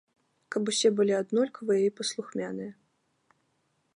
[0.53, 2.71] Каб усе былі аднолькавыя і паслухмяныя.